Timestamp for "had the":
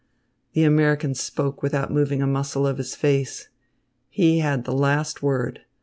4.39-4.73